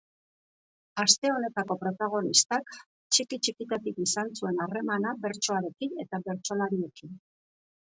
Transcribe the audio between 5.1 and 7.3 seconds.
bertsoarekin eta bertsolariekin.